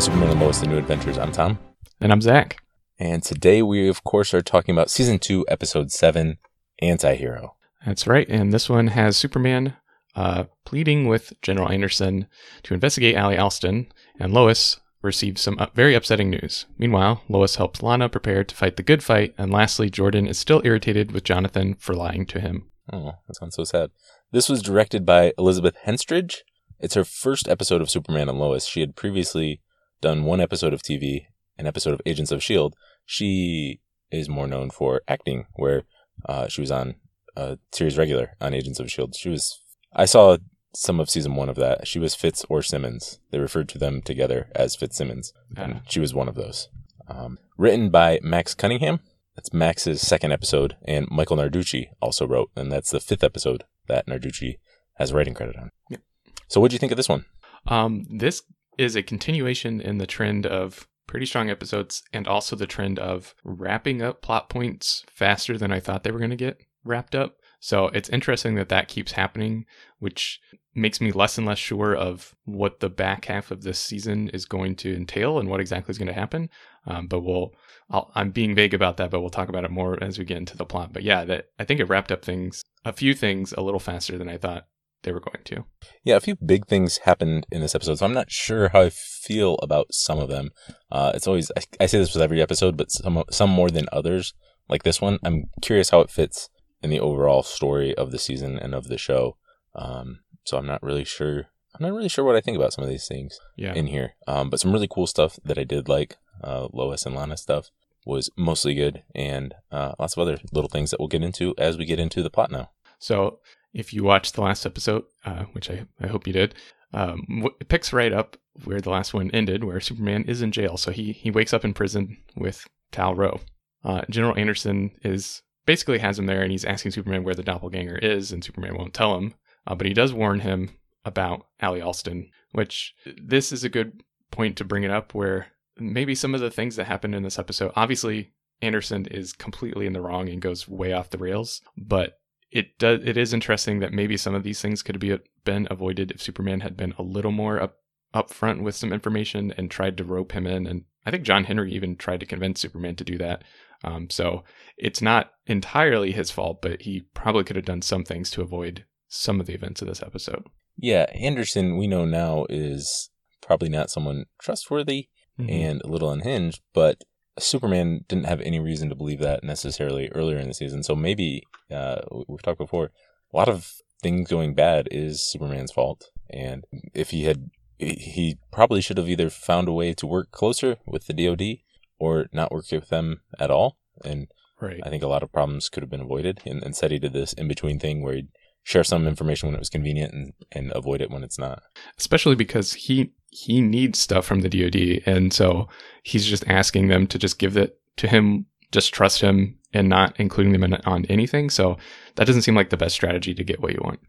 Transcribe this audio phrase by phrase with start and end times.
[0.00, 1.18] to Superman and Lois: The New Adventures.
[1.18, 1.58] I'm Tom,
[2.00, 2.62] And I'm Zach.
[2.98, 6.38] and today we, of course, are talking about season two, episode seven,
[6.80, 7.54] Anti-Hero.
[7.84, 8.26] That's right.
[8.30, 9.74] And this one has Superman
[10.16, 12.28] uh, pleading with General Anderson
[12.62, 16.64] to investigate Ally Allston, and Lois receives some uh, very upsetting news.
[16.78, 20.62] Meanwhile, Lois helps Lana prepare to fight the good fight, and lastly, Jordan is still
[20.64, 22.70] irritated with Jonathan for lying to him.
[22.90, 23.90] Oh, that sounds so sad.
[24.32, 26.38] This was directed by Elizabeth Henstridge.
[26.78, 28.64] It's her first episode of Superman and Lois.
[28.64, 29.60] She had previously
[30.00, 31.26] done one episode of TV,
[31.58, 32.76] an episode of Agents of S.H.I.E.L.D.
[33.04, 35.84] She is more known for acting, where
[36.26, 36.96] uh, she was on
[37.36, 39.18] a series regular on Agents of S.H.I.E.L.D.
[39.18, 39.60] She was,
[39.94, 40.36] I saw
[40.74, 41.86] some of season one of that.
[41.86, 43.18] She was Fitz or Simmons.
[43.30, 46.68] They referred to them together as Fitzsimmons, and she was one of those.
[47.08, 49.00] Um, written by Max Cunningham.
[49.36, 54.06] That's Max's second episode, and Michael Narducci also wrote, and that's the fifth episode that
[54.06, 54.58] Narducci
[54.94, 55.70] has writing credit on.
[55.88, 56.00] Yep.
[56.48, 57.24] So, what do you think of this one?
[57.66, 58.42] Um, this
[58.78, 63.34] is a continuation in the trend of pretty strong episodes and also the trend of
[63.42, 67.36] wrapping up plot points faster than I thought they were going to get wrapped up.
[67.58, 69.66] So it's interesting that that keeps happening,
[69.98, 70.40] which
[70.74, 74.46] makes me less and less sure of what the back half of this season is
[74.46, 76.48] going to entail and what exactly is going to happen.
[76.86, 77.52] Um, but we'll,
[77.90, 80.38] I'll, I'm being vague about that, but we'll talk about it more as we get
[80.38, 80.92] into the plot.
[80.92, 84.16] But yeah, that I think it wrapped up things, a few things, a little faster
[84.16, 84.66] than I thought
[85.02, 85.64] they were going to.
[86.04, 88.90] Yeah, a few big things happened in this episode, so I'm not sure how I
[88.90, 90.50] feel about some of them.
[90.90, 93.86] Uh, it's always I, I say this with every episode, but some some more than
[93.92, 94.34] others.
[94.68, 96.48] Like this one, I'm curious how it fits
[96.82, 99.36] in the overall story of the season and of the show.
[99.74, 101.46] Um, so I'm not really sure.
[101.74, 103.74] I'm not really sure what I think about some of these things Yeah.
[103.74, 104.14] in here.
[104.26, 107.70] Um, but some really cool stuff that I did like, uh, Lois and Lana stuff
[108.06, 111.76] was mostly good, and uh, lots of other little things that we'll get into as
[111.78, 112.70] we get into the plot now.
[112.98, 113.38] So
[113.72, 116.54] if you watched the last episode, uh, which I, I hope you did,
[116.92, 120.76] um, it picks right up where the last one ended, where Superman is in jail.
[120.76, 123.40] So he, he wakes up in prison with Tal-Rho.
[123.84, 127.96] Uh, General Anderson is basically has him there and he's asking Superman where the doppelganger
[127.98, 129.34] is, and Superman won't tell him.
[129.66, 130.70] Uh, but he does warn him
[131.04, 136.14] about Ally Allston, which this is a good point to bring it up where maybe
[136.14, 140.00] some of the things that happened in this episode, obviously Anderson is completely in the
[140.00, 142.19] wrong and goes way off the rails, but
[142.50, 146.10] it does it is interesting that maybe some of these things could be been avoided
[146.10, 147.76] if Superman had been a little more up
[148.14, 151.72] upfront with some information and tried to rope him in and I think John Henry
[151.72, 153.42] even tried to convince Superman to do that.
[153.82, 154.44] Um, so
[154.76, 158.84] it's not entirely his fault, but he probably could have done some things to avoid
[159.08, 160.44] some of the events of this episode.
[160.76, 167.02] Yeah, Anderson, we know now, is probably not someone trustworthy and a little unhinged, but
[167.42, 170.82] Superman didn't have any reason to believe that necessarily earlier in the season.
[170.82, 172.90] So maybe, uh, we've talked before,
[173.32, 176.10] a lot of things going bad is Superman's fault.
[176.30, 176.64] And
[176.94, 181.06] if he had, he probably should have either found a way to work closer with
[181.06, 181.58] the DoD
[181.98, 183.78] or not work with them at all.
[184.04, 184.28] And
[184.60, 184.80] right.
[184.84, 186.40] I think a lot of problems could have been avoided.
[186.46, 188.28] And instead, he did this in between thing where he'd
[188.62, 191.62] share some information when it was convenient and, and avoid it when it's not.
[191.98, 195.68] especially because he he needs stuff from the DoD, and so
[196.02, 200.18] he's just asking them to just give it to him, just trust him, and not
[200.18, 201.48] including them in, on anything.
[201.48, 201.76] So
[202.16, 204.00] that doesn't seem like the best strategy to get what you want.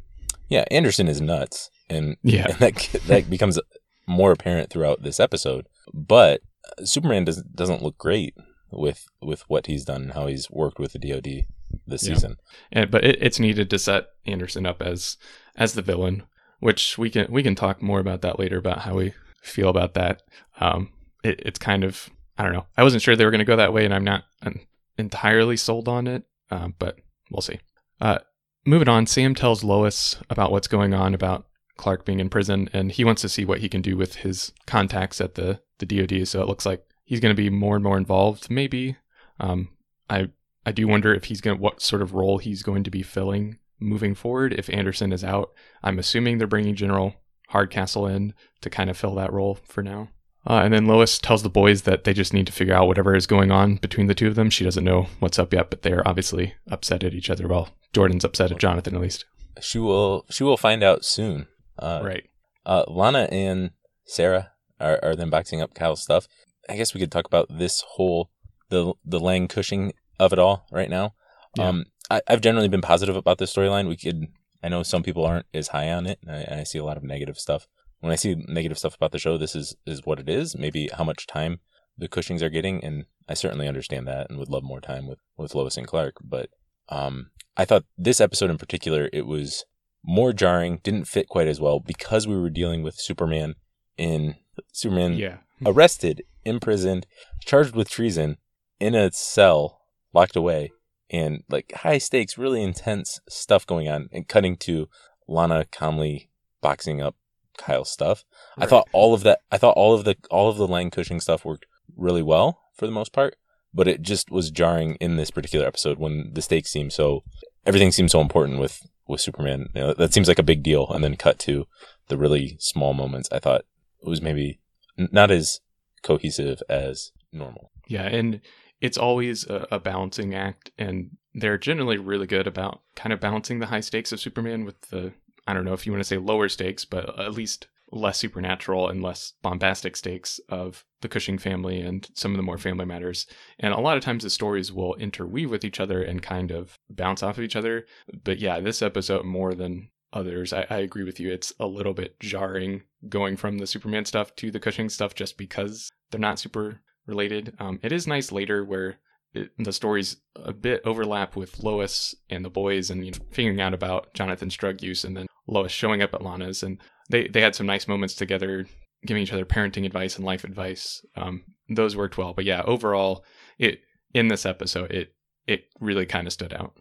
[0.49, 2.47] Yeah, Anderson is nuts, and, Yeah.
[2.49, 2.75] and that
[3.07, 3.59] that becomes
[4.07, 5.67] more apparent throughout this episode.
[5.93, 6.41] But
[6.79, 8.33] uh, Superman doesn't doesn't look great
[8.71, 11.45] with with what he's done and how he's worked with the DoD
[11.91, 12.13] this Yeah.
[12.15, 12.37] season.
[12.71, 15.17] And, but it, it's needed to set Anderson up as
[15.55, 16.23] as the villain,
[16.59, 19.13] which we can we can talk more about that later about how we
[19.43, 20.21] feel about that.
[20.59, 20.89] Um,
[21.23, 22.65] it, it's kind of I don't know.
[22.77, 24.61] I wasn't sure they were going to go that way, and I'm not um,
[24.97, 26.23] entirely sold on it.
[26.49, 26.97] Um, but
[27.29, 27.59] we'll see.
[27.99, 28.19] Uh,
[28.65, 31.45] moving on, Sam tells Lois about what's going on about
[31.77, 34.51] Clark being in prison, and he wants to see what he can do with his
[34.67, 36.27] contacts at the the DoD.
[36.27, 38.49] So it looks like he's going to be more and more involved.
[38.49, 38.95] Maybe.
[39.39, 39.69] Um,
[40.09, 40.29] I
[40.65, 43.03] I do wonder if he's going to what sort of role he's going to be
[43.03, 45.51] filling moving forward if Anderson is out.
[45.83, 47.15] I'm assuming they're bringing General
[47.49, 50.09] Hardcastle in to kind of fill that role for now.
[50.47, 53.15] Uh, and then Lois tells the boys that they just need to figure out whatever
[53.15, 54.49] is going on between the two of them.
[54.49, 57.47] She doesn't know what's up yet, but they're obviously upset at each other.
[57.47, 59.25] Well, Jordan's upset at Jonathan at least.
[59.59, 61.47] She will she will find out soon.
[61.77, 62.23] Uh, right.
[62.65, 63.71] Uh, Lana and
[64.05, 66.27] Sarah are, are then boxing up Kyle's stuff.
[66.69, 68.31] I guess we could talk about this whole
[68.69, 71.13] the the Lang Cushing of it all right now.
[71.57, 71.67] Yeah.
[71.67, 73.87] Um, I, I've generally been positive about this storyline.
[73.89, 74.27] We could
[74.63, 76.83] I know some people aren't as high on it, and I, and I see a
[76.83, 77.67] lot of negative stuff.
[77.99, 80.55] When I see negative stuff about the show, this is is what it is.
[80.57, 81.59] Maybe how much time
[81.97, 85.19] the Cushings are getting, and I certainly understand that and would love more time with
[85.37, 86.15] with Lois and Clark.
[86.23, 86.49] But
[86.89, 89.65] um, I thought this episode in particular, it was
[90.03, 93.55] more jarring, didn't fit quite as well because we were dealing with Superman
[93.97, 94.35] in
[94.71, 95.37] Superman Yeah.
[95.65, 97.05] arrested, imprisoned,
[97.45, 98.37] charged with treason,
[98.79, 99.80] in a cell,
[100.13, 100.71] locked away,
[101.09, 104.89] and like high stakes, really intense stuff going on, and cutting to
[105.27, 106.29] Lana calmly
[106.61, 107.15] boxing up
[107.57, 108.23] Kyle stuff.
[108.57, 109.39] I thought all of that.
[109.51, 111.65] I thought all of the all of the Lang Cushing stuff worked
[111.95, 113.35] really well for the most part,
[113.73, 117.23] but it just was jarring in this particular episode when the stakes seem so
[117.65, 119.69] everything seems so important with with Superman.
[119.75, 121.67] You know, that seems like a big deal, and then cut to
[122.07, 123.29] the really small moments.
[123.31, 123.65] I thought
[124.01, 124.59] it was maybe
[124.97, 125.59] not as
[126.01, 127.71] cohesive as normal.
[127.87, 128.41] Yeah, and
[128.81, 133.59] it's always a, a balancing act, and they're generally really good about kind of balancing
[133.59, 135.13] the high stakes of Superman with the
[135.47, 138.87] I don't know if you want to say lower stakes, but at least less supernatural
[138.87, 143.27] and less bombastic stakes of the Cushing family and some of the more family matters.
[143.59, 146.77] And a lot of times the stories will interweave with each other and kind of
[146.89, 147.85] bounce off of each other.
[148.23, 151.31] But yeah, this episode more than others, I, I agree with you.
[151.31, 155.37] It's a little bit jarring going from the Superman stuff to the Cushing stuff just
[155.37, 157.53] because they're not super related.
[157.59, 158.97] Um, it is nice later where
[159.33, 163.61] it, the stories a bit overlap with Lois and the boys and you know, figuring
[163.61, 167.41] out about Jonathan's drug use and then Lois showing up at Lana's and they, they
[167.41, 168.65] had some nice moments together
[169.05, 171.03] giving each other parenting advice and life advice.
[171.15, 172.33] Um, those worked well.
[172.33, 173.23] But yeah, overall
[173.57, 173.79] it
[174.13, 175.13] in this episode it
[175.47, 176.73] it really kind of stood out.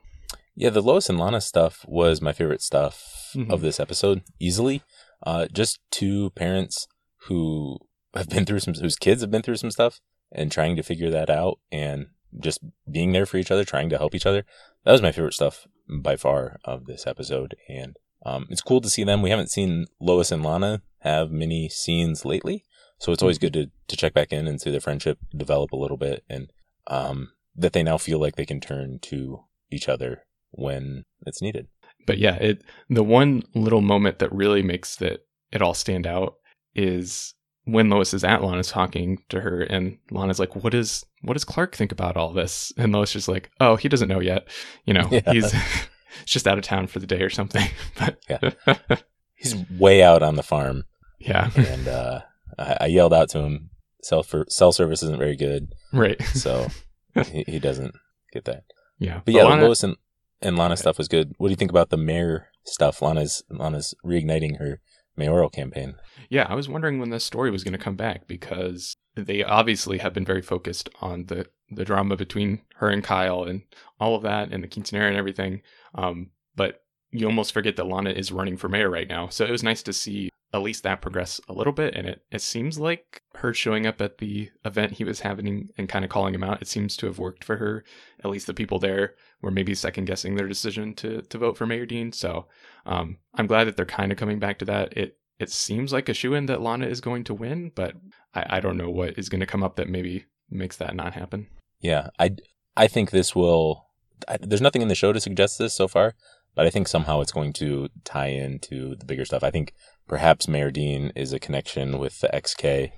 [0.57, 3.51] Yeah, the Lois and Lana stuff was my favorite stuff Mhm.
[3.51, 4.83] of this episode, easily.
[5.25, 6.89] Uh, just two parents
[7.29, 7.79] who
[8.15, 10.01] have been through some, whose kids have been through some stuff,
[10.33, 12.07] and trying to figure that out, and
[12.39, 12.61] just
[12.91, 14.45] being there for each other, trying to help each other.
[14.85, 18.91] That was my favorite stuff by far of this episode, and um, it's cool to
[18.91, 19.23] see them.
[19.23, 22.65] We haven't seen Lois and Lana have many scenes lately,
[22.99, 25.77] so it's always good to to check back in and see their friendship develop a
[25.77, 26.53] little bit, and
[26.87, 31.69] um, that they now feel like they can turn to each other when it's needed.
[32.07, 35.21] but yeah, it the one little moment that really makes that
[35.53, 36.35] it all stand out
[36.75, 37.35] is
[37.73, 41.45] when Lois is at Lana's talking to her, and Lana's like, "What does what does
[41.45, 44.49] Clark think about all this?" And Lois just like, "Oh, he doesn't know yet.
[44.85, 45.33] You know, Yeah.
[45.33, 45.53] he's
[46.25, 47.69] just out of town for the day or something."
[47.99, 48.77] But Yeah.
[49.35, 50.85] He's way out on the farm,
[51.19, 52.21] yeah, and uh,
[52.59, 53.71] I, I yelled out to him,
[54.03, 56.21] "Cell for cell service isn't very good," right.
[56.35, 56.67] so
[57.15, 57.95] he, he doesn't
[58.35, 58.65] get that.
[58.99, 59.97] Yeah, But yeah, Lana- Lois and,
[60.43, 61.33] and Lana stuff was good.
[61.39, 63.01] What do you think about the mayor stuff?
[63.01, 64.83] Lana's Lana's reigniting her
[65.17, 65.95] mayoral campaign.
[66.29, 69.99] Yeah, I was wondering when this story was going to come back because they obviously
[69.99, 73.63] have been very focused on the the drama between her and Kyle and
[74.01, 75.63] all of that and the quinceanera and everything.
[75.95, 79.29] Um, but you almost forget that Lana is running for mayor right now.
[79.29, 81.95] So it was nice to see at least that progress a little bit.
[81.95, 85.89] And it, it seems like her showing up at the event he was having and
[85.89, 87.85] kind of calling him out, it seems to have worked for her.
[88.25, 91.67] At least the people there were maybe second guessing their decision to, to vote for
[91.67, 92.13] Mayor Dean.
[92.13, 92.47] So
[92.85, 94.97] um, I'm glad that they're kind of coming back to that.
[94.97, 97.95] It it seems like a shoe in that Lana is going to win, but
[98.35, 101.15] I, I don't know what is going to come up that maybe makes that not
[101.15, 101.47] happen.
[101.81, 102.37] Yeah, I
[102.77, 103.87] I think this will.
[104.29, 106.15] I, there's nothing in the show to suggest this so far,
[106.55, 109.43] but I think somehow it's going to tie into the bigger stuff.
[109.43, 109.73] I think
[110.11, 112.91] perhaps Mayor Dean is a connection with the XK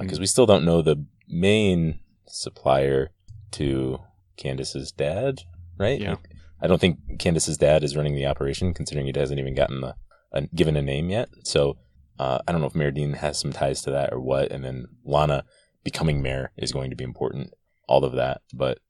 [0.00, 3.12] because we still don't know the main supplier
[3.52, 4.00] to
[4.36, 5.42] Candace's dad,
[5.78, 6.00] right?
[6.00, 6.16] Yeah.
[6.60, 9.94] I don't think Candace's dad is running the operation, considering he hasn't even gotten the
[10.32, 11.28] a, given a name yet.
[11.44, 11.78] So
[12.18, 14.50] uh, I don't know if Mayor Dean has some ties to that or what.
[14.50, 15.44] And then Lana
[15.84, 17.52] becoming mayor is going to be important.
[17.88, 18.80] All of that, but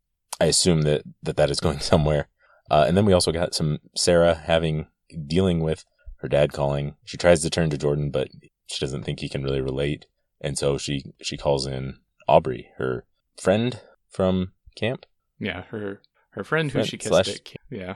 [0.41, 2.29] I assume that that, that is going somewhere.
[2.71, 4.87] Uh, and then we also got some Sarah having
[5.27, 5.85] dealing with
[6.27, 6.97] her dad calling.
[7.05, 8.29] She tries to turn to Jordan, but
[8.67, 10.07] she doesn't think he can really relate,
[10.41, 13.05] and so she she calls in Aubrey, her
[13.37, 13.81] friend
[14.11, 15.07] from camp.
[15.39, 17.61] yeah, her her friend who Friend she kissed slash- at camp.
[17.71, 17.95] Yeah,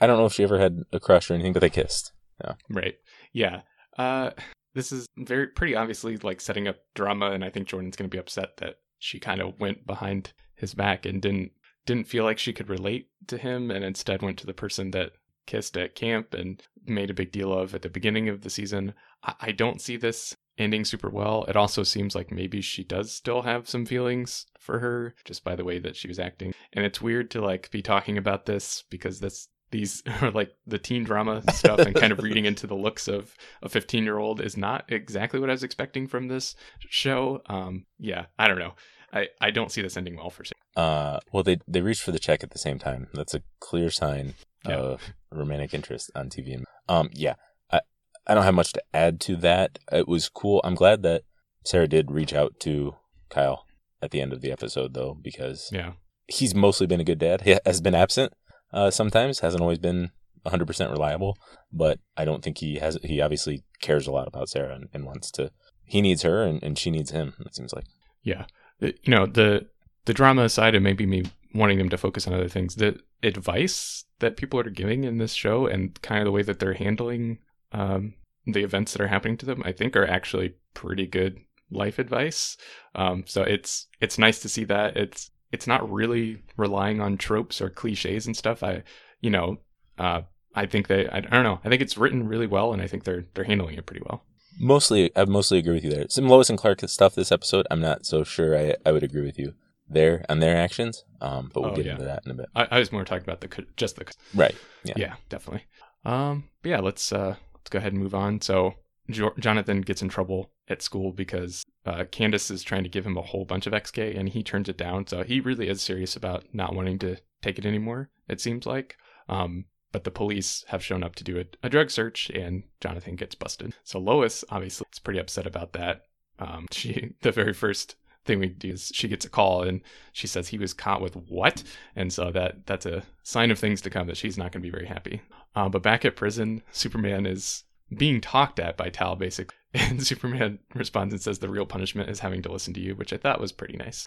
[0.00, 2.12] I don't know if she ever had a crush or anything, but they kissed.
[2.44, 2.54] Yeah.
[2.68, 2.94] right.
[3.32, 3.60] Yeah.
[3.96, 4.30] Uh,
[4.74, 8.14] this is very pretty obviously like setting up drama, and I think Jordan's going to
[8.14, 11.52] be upset that she kind of went behind his back and didn't
[11.86, 15.12] didn't feel like she could relate to him, and instead went to the person that
[15.50, 18.94] kissed at camp and made a big deal of at the beginning of the season.
[19.24, 21.44] I, I don't see this ending super well.
[21.48, 25.56] It also seems like maybe she does still have some feelings for her just by
[25.56, 26.54] the way that she was acting.
[26.72, 30.78] And it's weird to like be talking about this because this these are like the
[30.78, 34.40] teen drama stuff and kind of reading into the looks of a 15 year old
[34.40, 36.54] is not exactly what I was expecting from this
[36.88, 37.42] show.
[37.46, 38.74] Um, yeah, I don't know.
[39.12, 40.54] I, I don't see this ending well for Sarah.
[40.86, 43.08] Uh, well, they they reached for the check at the same time.
[43.14, 44.34] That's a clear sign
[44.66, 44.76] Yeah.
[44.76, 46.54] of romantic interest on TV.
[46.54, 47.34] And um, yeah,
[47.72, 47.80] I
[48.26, 49.78] I don't have much to add to that.
[49.90, 50.60] It was cool.
[50.64, 51.22] I'm glad that
[51.64, 52.94] Sarah did reach out to
[53.30, 53.64] Kyle
[54.02, 55.92] at the end of the episode, though, because Yeah.
[56.28, 57.40] he's mostly been a good dad.
[57.44, 58.32] He has been absent
[58.72, 60.10] uh, sometimes, hasn't always been
[60.46, 61.36] 100% reliable,
[61.72, 62.96] but I don't think he has.
[63.02, 65.50] He obviously cares a lot about Sarah and, and wants to.
[65.84, 67.34] he needs her and, and she needs him.
[67.44, 67.84] It seems like.
[68.22, 68.44] Yeah,
[68.80, 69.66] you know the
[70.06, 72.76] the drama aside, and maybe me wanting them to focus on other things.
[72.76, 76.58] The advice that people are giving in this show and kind of the way that
[76.58, 77.38] they're handling
[77.72, 78.14] um,
[78.46, 81.38] the events that are happening to them, I think, are actually pretty good
[81.70, 82.56] life advice.
[82.94, 87.60] Um, so it's it's nice to see that it's it's not really relying on tropes
[87.60, 88.62] or cliches and stuff.
[88.62, 88.82] I
[89.20, 89.58] you know
[89.98, 90.22] uh,
[90.54, 92.86] I think they I, I don't know I think it's written really well and I
[92.86, 94.24] think they're they're handling it pretty well.
[94.58, 96.06] Mostly, I mostly agree with you there.
[96.08, 99.22] Some Lois and Clark stuff this episode, I'm not so sure I, I would agree
[99.24, 99.54] with you
[99.88, 101.04] there on their actions.
[101.20, 101.92] Um, but we'll Oh, get yeah.
[101.92, 102.46] into that in a bit.
[102.54, 104.54] I, I was more talking about the just the Right.
[104.84, 104.94] Yeah.
[104.96, 105.64] yeah, definitely.
[106.04, 108.40] Um, but yeah, let's uh let's go ahead and move on.
[108.40, 108.74] So
[109.10, 113.16] jo- Jonathan gets in trouble at school because uh, Candace is trying to give him
[113.18, 115.06] a whole bunch of XK and he turns it down.
[115.06, 118.10] So he really is serious about not wanting to take it anymore.
[118.28, 118.96] It seems like.
[119.28, 123.16] Um, but the police have shown up to do a, a drug search and Jonathan
[123.16, 123.74] gets busted.
[123.84, 126.02] So Lois obviously is pretty upset about that.
[126.38, 129.80] Um, she the very first thing we do is she gets a call and
[130.12, 131.62] she says he was caught with what
[131.96, 134.66] and so that that's a sign of things to come that she's not going to
[134.66, 135.22] be very happy
[135.56, 137.64] uh, but back at prison superman is
[137.96, 142.20] being talked at by tal basically and superman responds and says the real punishment is
[142.20, 144.06] having to listen to you which i thought was pretty nice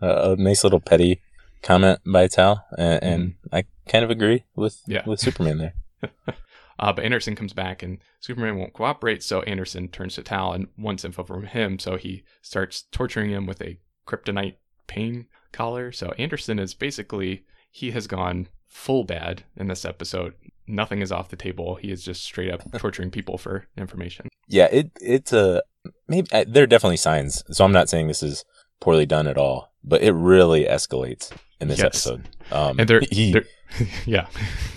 [0.00, 1.20] Uh, a nice little petty
[1.64, 4.92] comment by Tal, and, and I kind of agree with Mm-hmm.
[4.92, 5.02] Yeah.
[5.06, 5.74] with Superman there.
[6.78, 10.66] uh, but anderson comes back and superman won't cooperate so anderson turns to tal and
[10.76, 14.56] wants info from him so he starts torturing him with a kryptonite
[14.86, 20.34] pain collar so anderson is basically he has gone full bad in this episode
[20.66, 24.68] nothing is off the table he is just straight up torturing people for information Yeah,
[24.70, 25.62] it it's a
[26.06, 27.42] maybe there are definitely signs.
[27.56, 28.44] So I'm not saying this is
[28.80, 31.32] poorly done at all, but it really escalates
[31.64, 31.86] in this Yes.
[31.86, 32.22] episode.
[32.52, 33.48] Um, and they're, he they're
[34.06, 34.26] yeah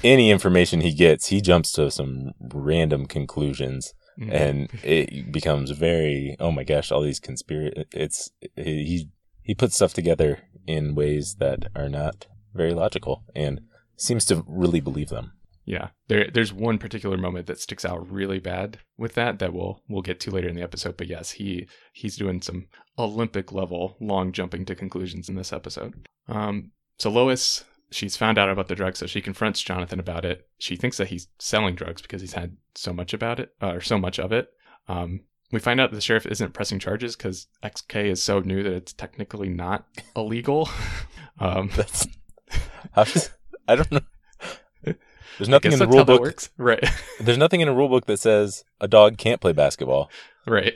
[0.03, 4.31] any information he gets, he jumps to some random conclusions, Mhm.
[4.43, 7.83] and it becomes very oh my gosh, all these conspiracy.
[7.91, 9.09] It's he
[9.43, 13.61] he puts stuff together in ways that are not very logical, and
[13.95, 15.33] seems to really believe them.
[15.65, 19.83] Yeah, there there's one particular moment that sticks out really bad with that that we'll
[19.89, 20.95] we'll get to later in the episode.
[20.97, 22.67] But yes, he he's doing some
[22.97, 25.93] Olympic level long jumping to conclusions in this episode.
[26.27, 30.47] Um, so Lois she's found out about the drugs, so she confronts Jonathan about it.
[30.59, 33.81] She thinks that he's selling drugs because he's had so much about it uh, or
[33.81, 34.51] so much of it.
[34.87, 38.73] Um, we find out the sheriff isn't pressing charges because XK is so new that
[38.73, 39.85] it's technically not
[40.15, 40.69] illegal.
[41.39, 41.71] um,
[42.95, 43.29] That's
[43.67, 44.01] I don't know.
[45.37, 46.21] There's nothing in the rule book.
[46.21, 46.83] works, right?
[47.19, 50.09] There's nothing in a rule book that says a dog can't play basketball.
[50.47, 50.75] Right.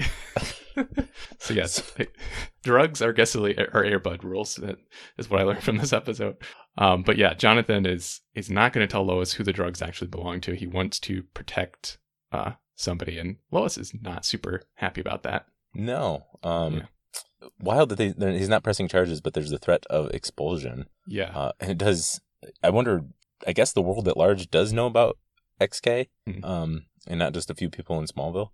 [1.40, 1.92] so yes,
[2.64, 4.56] drugs are guessily are Air Bud rules.
[4.56, 4.78] That
[5.18, 6.38] is what I learned from this episode.
[6.78, 10.08] Um, but yeah, Jonathan is is not going to tell Lois who the drugs actually
[10.08, 10.54] belong to.
[10.56, 11.98] He wants to protect
[12.32, 15.46] uh, somebody, and Lois is not super happy about that.
[15.74, 16.26] No.
[16.44, 16.84] Um,
[17.60, 20.86] Wild that they, he's not pressing charges, but there's the threat of expulsion.
[21.08, 22.22] Yeah, Uh, and it does.
[22.64, 23.04] I wonder.
[23.48, 25.18] I guess the world at large does know about
[25.60, 26.46] XK, Mhm.
[26.46, 28.50] um, and not just a few people in Smallville.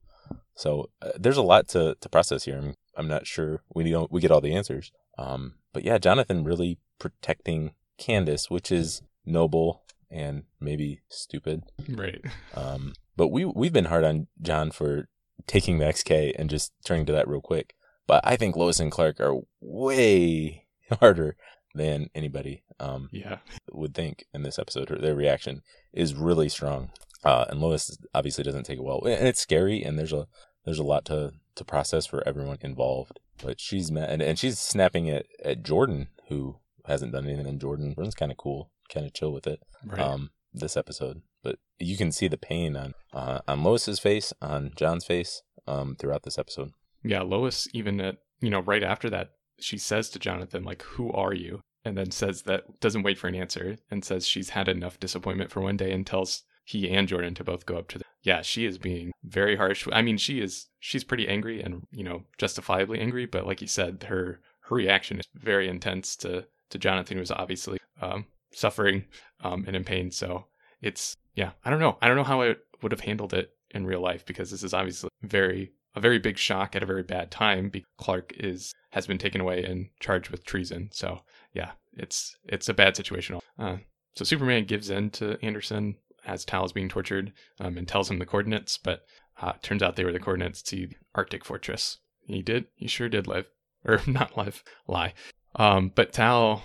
[0.57, 2.57] So uh, there's a lot to, to process here.
[2.57, 4.91] I'm, I'm not sure we don't we get all the answers.
[5.17, 11.63] Um, but yeah, Jonathan really protecting Candace, which is noble and maybe stupid.
[11.89, 12.21] right.
[12.55, 15.07] Um, but we we've been hard on John for
[15.45, 17.75] taking the XK and just turning to that real quick.
[18.07, 20.65] But I think Lois and Clark are way
[20.99, 21.35] harder
[21.75, 23.37] than anybody um, Yeah,
[23.71, 24.89] would think in this episode.
[25.01, 25.61] Their reaction
[25.93, 26.91] is really strong,
[27.23, 29.83] uh, and Lois obviously doesn't take it well, and it's scary.
[29.83, 30.27] And there's a
[30.67, 33.19] there's a lot to to process for everyone involved.
[33.41, 37.47] But she's mad, and, and she's snapping at at Jordan, who hasn't done anything.
[37.47, 39.99] And Jordan, Jordan's kind of cool, kind of chill with it right.
[39.99, 41.21] um, this episode.
[41.41, 45.95] But you can see the pain on uh, on Lois's face, on John's face, um,
[45.97, 46.71] throughout this episode.
[47.01, 51.11] Yeah, Lois even at you know right after that she says to Jonathan like who
[51.13, 54.67] are you and then says that doesn't wait for an answer and says she's had
[54.67, 57.97] enough disappointment for one day and tells he and Jordan to both go up to
[57.97, 59.87] the Yeah, she is being very harsh.
[59.93, 63.67] I mean, she is she's pretty angry and, you know, justifiably angry, but like you
[63.67, 69.05] said, her her reaction is very intense to to Jonathan who's obviously um suffering
[69.45, 70.11] um and in pain.
[70.11, 70.47] So
[70.81, 71.97] it's yeah, I don't know.
[72.01, 74.73] I don't know how I would have handled it in real life because this is
[74.73, 77.69] obviously very a very big shock at a very bad time.
[77.69, 80.89] Because Clark is has been taken away and charged with treason.
[80.91, 81.21] So
[81.53, 83.39] yeah, it's it's a bad situation.
[83.57, 83.77] Uh,
[84.15, 85.95] so Superman gives in to Anderson
[86.27, 89.05] as Tal is being tortured um, and tells him the coordinates, but
[89.41, 91.97] uh, turns out they were the coordinates to the Arctic Fortress.
[92.25, 92.65] He did.
[92.75, 93.45] He sure did live,
[93.85, 95.13] or not live, lie.
[95.55, 96.63] Um, but Tal,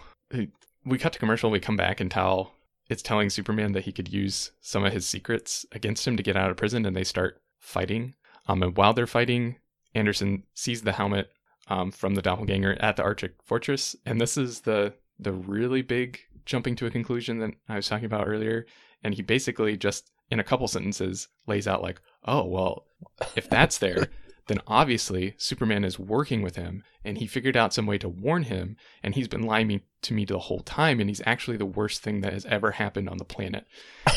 [0.85, 1.51] we cut to commercial.
[1.51, 2.53] We come back and Tal
[2.89, 6.37] is telling Superman that he could use some of his secrets against him to get
[6.37, 8.15] out of prison, and they start fighting.
[8.49, 9.57] Um, and while they're fighting,
[9.95, 11.31] Anderson sees the helmet
[11.69, 16.19] um, from the doppelganger at the Arctic fortress, and this is the the really big
[16.45, 18.67] jumping to a conclusion that I was talking about earlier.
[19.03, 22.87] And he basically just in a couple sentences lays out like, oh well,
[23.37, 24.09] if that's there,
[24.47, 28.45] then obviously Superman is working with him, and he figured out some way to warn
[28.45, 32.03] him, and he's been lying to me the whole time, and he's actually the worst
[32.03, 33.67] thing that has ever happened on the planet.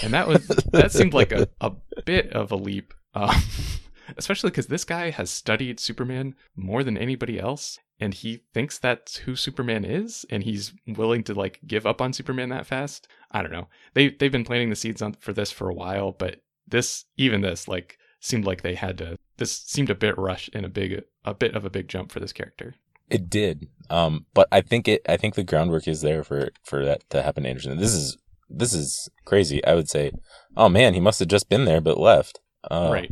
[0.03, 1.71] And that was that seemed like a, a
[2.05, 2.93] bit of a leap.
[3.13, 3.35] Um,
[4.17, 9.17] especially because this guy has studied Superman more than anybody else, and he thinks that's
[9.17, 13.07] who Superman is, and he's willing to like give up on Superman that fast.
[13.31, 13.67] I don't know.
[13.93, 17.41] They they've been planting the seeds on for this for a while, but this even
[17.41, 19.17] this like seemed like they had to.
[19.37, 22.19] This seemed a bit rushed and a big a bit of a big jump for
[22.19, 22.75] this character.
[23.09, 25.01] It did, um, but I think it.
[25.07, 27.45] I think the groundwork is there for for that to happen.
[27.45, 27.77] Anderson.
[27.77, 28.17] This is
[28.49, 29.63] this is crazy.
[29.65, 30.11] I would say,
[30.57, 32.39] oh man, he must have just been there but left.
[32.69, 33.11] Uh, right.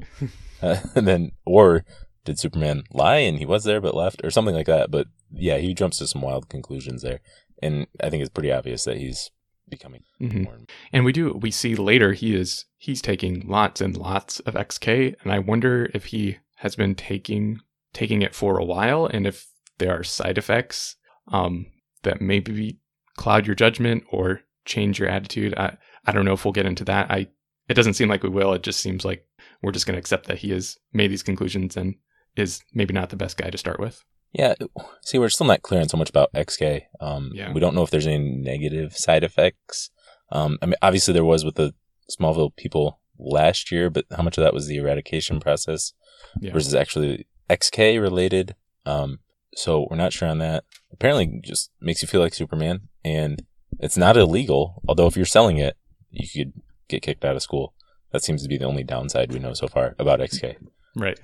[0.96, 1.86] and then, or
[2.26, 4.92] did Superman lie and he was there but left, or something like that?
[4.92, 7.20] But yeah, he jumps to some wild conclusions there,
[7.62, 9.32] and I think it's pretty obvious that he's
[9.70, 10.44] becoming mm-hmm.
[10.44, 10.60] more.
[10.92, 15.16] And we do we see later he is he's taking lots and lots of XK,
[15.24, 17.60] and I wonder if he has been taking
[17.94, 19.48] taking it for a while, and if
[19.80, 20.96] there are side effects
[21.32, 21.68] um,
[22.04, 22.80] that maybe
[23.18, 25.54] cloud your judgment or change your attitude.
[25.58, 27.12] I I don't know if we'll get into that.
[27.12, 27.28] I
[27.70, 28.54] it doesn't seem like we will.
[28.54, 29.26] It just seems like
[29.62, 31.96] we're just going to accept that he has made these conclusions and
[32.36, 34.04] is maybe not the best guy to start with.
[34.34, 34.56] Yeah.
[35.04, 36.84] See, we're still not clear on so much about XK.
[37.00, 37.54] Um, yeah.
[37.54, 39.92] We don't know if there's any negative side effects.
[40.32, 41.74] Um, I mean, obviously there was with the
[42.12, 45.94] Smallville people last year, but how much of that was the eradication process
[46.42, 46.52] yeah.
[46.52, 48.56] versus actually XK related?
[48.86, 49.20] Um,
[49.56, 50.64] so we're not sure on that.
[50.92, 53.46] Apparently, just makes you feel like Superman, and
[53.80, 54.82] it's not illegal.
[54.88, 55.78] Although if you're selling it,
[56.10, 56.54] you could
[56.88, 57.74] get kicked out of school.
[58.12, 60.56] That seems to be the only downside we know so far about XK.
[60.96, 61.20] Right.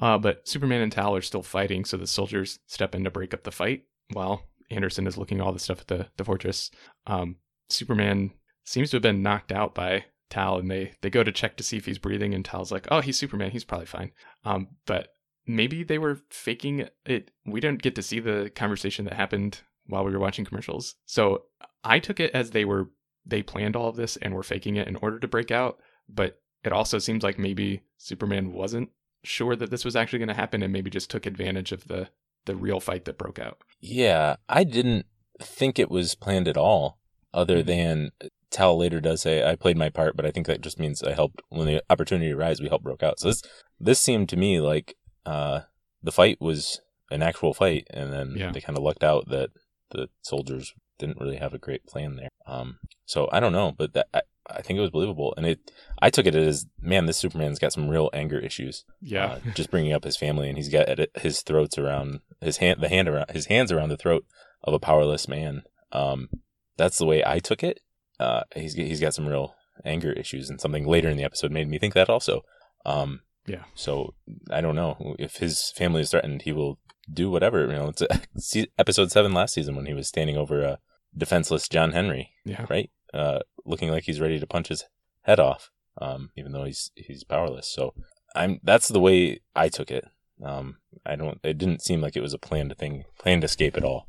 [0.00, 3.34] Uh, but Superman and Tal are still fighting, so the soldiers step in to break
[3.34, 6.70] up the fight while Anderson is looking all the stuff at the, the fortress.
[7.06, 7.36] Um,
[7.68, 8.32] Superman
[8.64, 11.64] seems to have been knocked out by Tal, and they, they go to check to
[11.64, 14.12] see if he's breathing, and Tal's like, oh, he's Superman, he's probably fine.
[14.44, 15.08] Um, but
[15.46, 17.30] maybe they were faking it.
[17.44, 20.94] We didn't get to see the conversation that happened while we were watching commercials.
[21.06, 21.44] So
[21.82, 22.90] I took it as they were
[23.24, 26.40] they planned all of this and were faking it in order to break out, but
[26.64, 28.88] it also seems like maybe Superman wasn't
[29.22, 32.08] sure that this was actually going to happen and maybe just took advantage of the
[32.46, 33.58] the real fight that broke out.
[33.80, 35.06] Yeah, I didn't
[35.40, 36.98] think it was planned at all
[37.34, 37.66] other mm-hmm.
[37.66, 38.10] than
[38.50, 41.12] Tal later does say I played my part, but I think that just means I
[41.12, 43.20] helped when the opportunity arose, we helped broke out.
[43.20, 43.42] So this
[43.78, 44.94] this seemed to me like
[45.26, 45.60] uh
[46.02, 48.52] the fight was an actual fight and then yeah.
[48.52, 49.50] they kind of lucked out that
[49.90, 52.28] the soldiers didn't really have a great plan there.
[52.46, 55.70] Um, so I don't know, but that I, I think it was believable, and it
[56.00, 58.84] I took it as man, this Superman's got some real anger issues.
[59.00, 62.80] Yeah, uh, just bringing up his family, and he's got his throats around his hand,
[62.80, 64.24] the hand around his hands around the throat
[64.64, 65.62] of a powerless man.
[65.92, 66.28] Um,
[66.76, 67.80] that's the way I took it.
[68.18, 71.68] Uh, he's he's got some real anger issues, and something later in the episode made
[71.68, 72.42] me think that also.
[72.84, 73.64] Um, yeah.
[73.74, 74.14] So
[74.50, 76.78] I don't know if his family is threatened, he will
[77.12, 77.66] do whatever.
[77.66, 77.92] You know,
[78.34, 80.78] it's episode seven last season when he was standing over a
[81.16, 82.30] defenseless John Henry.
[82.44, 82.66] Yeah.
[82.68, 82.90] Right.
[83.12, 84.84] Uh, looking like he's ready to punch his
[85.22, 87.66] head off, um, even though he's he's powerless.
[87.66, 87.94] So
[88.34, 90.04] I'm that's the way I took it.
[90.44, 91.38] Um, I don't.
[91.42, 94.06] It didn't seem like it was a planned thing, planned escape at all.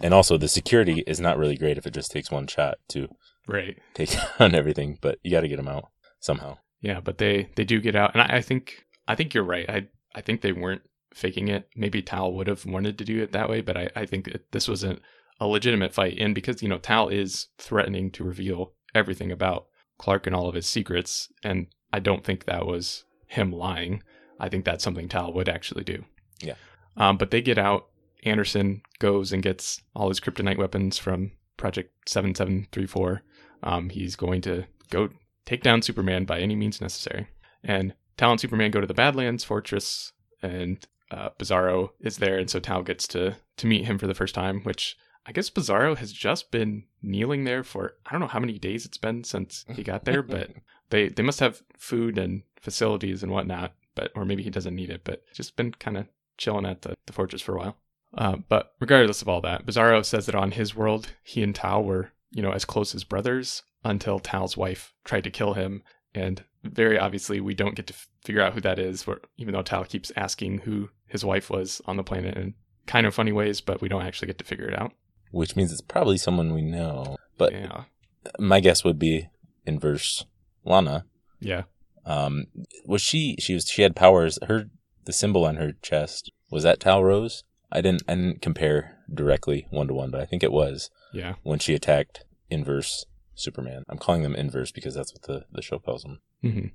[0.00, 3.08] And also, the security is not really great if it just takes one shot to
[3.46, 4.98] right take on everything.
[5.00, 5.88] But you got to get them out
[6.20, 6.58] somehow.
[6.80, 9.68] Yeah, but they they do get out, and I, I think I think you're right.
[9.68, 10.82] I I think they weren't
[11.14, 11.68] faking it.
[11.76, 14.68] Maybe Tal would have wanted to do it that way, but I, I think this
[14.68, 14.84] was
[15.40, 16.18] a, legitimate fight.
[16.18, 19.66] And because, you know, Tal is threatening to reveal everything about
[19.98, 21.32] Clark and all of his secrets.
[21.42, 24.02] And I don't think that was him lying.
[24.38, 26.04] I think that's something Tal would actually do.
[26.40, 26.54] Yeah.
[26.96, 27.86] Um, but they get out.
[28.24, 33.22] Anderson goes and gets all his kryptonite weapons from Project 7734.
[33.62, 35.08] Um, he's going to go
[35.46, 37.28] take down Superman by any means necessary.
[37.62, 42.50] And Tal and Superman go to the Badlands Fortress, and uh, Bizarro is there, and
[42.50, 44.60] so Tal gets to to meet him for the first time.
[44.62, 48.58] Which I guess Bizarro has just been kneeling there for I don't know how many
[48.58, 50.50] days it's been since he got there, but
[50.90, 53.74] they they must have food and facilities and whatnot.
[53.94, 56.06] But or maybe he doesn't need it, but just been kind of
[56.38, 57.76] chilling at the, the fortress for a while.
[58.16, 61.84] Uh, but regardless of all that, Bizarro says that on his world, he and Tal
[61.84, 65.82] were you know as close as brothers until Tal's wife tried to kill him,
[66.14, 69.06] and very obviously we don't get to figure out who that is,
[69.36, 72.54] even though Tao keeps asking who his wife was on the planet in
[72.86, 74.92] kind of funny ways, but we don't actually get to figure it out.
[75.30, 77.16] Which means it's probably someone we know.
[77.38, 77.84] But yeah.
[78.38, 79.28] my guess would be
[79.66, 80.24] inverse
[80.64, 81.04] Lana.
[81.40, 81.62] Yeah.
[82.04, 82.46] Um,
[82.84, 83.36] was she?
[83.38, 83.68] She was.
[83.68, 84.38] She had powers.
[84.46, 84.70] Her
[85.04, 87.44] the symbol on her chest was that Tal-Rho's.
[87.72, 91.34] I didn't I didn't compare directly one to one, but I think it was Yeah.
[91.42, 93.84] when she attacked inverse Superman.
[93.88, 96.20] I'm calling them inverse because that's what the, the show calls them.
[96.42, 96.66] hmm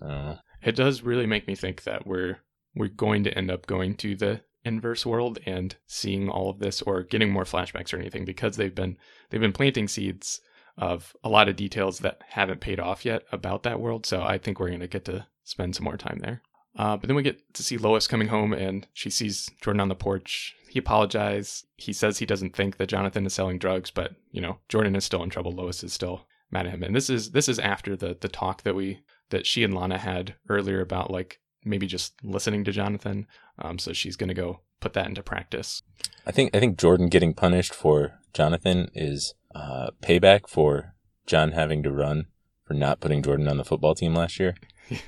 [0.00, 0.38] know.
[0.62, 2.38] It does really make me think that we're
[2.74, 6.82] we're going to end up going to the inverse world and seeing all of this
[6.82, 8.98] or getting more flashbacks or anything because they've been
[9.30, 10.40] they've been planting seeds
[10.76, 14.04] of a lot of details that haven't paid off yet about that world.
[14.04, 16.42] So I think we're going to get to spend some more time there.
[16.76, 19.88] Uh, but then we get to see Lois coming home and she sees Jordan on
[19.88, 20.54] the porch.
[20.68, 21.64] He apologizes.
[21.76, 25.04] He says he doesn't think that Jonathan is selling drugs, but you know Jordan is
[25.04, 25.52] still in trouble.
[25.52, 28.62] Lois is still mad at him, and this is this is after the the talk
[28.64, 29.00] that we
[29.30, 33.26] that she and Lana had earlier about like maybe just listening to Jonathan.
[33.58, 35.82] Um, so she's going to go put that into practice.
[36.26, 40.94] I think I think Jordan getting punished for Jonathan is uh, payback for
[41.26, 42.26] John having to run
[42.64, 44.54] for not putting Jordan on the football team last year.